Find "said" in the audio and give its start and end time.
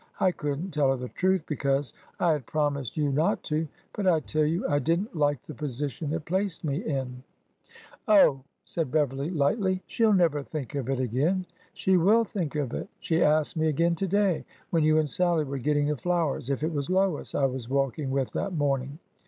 8.65-8.89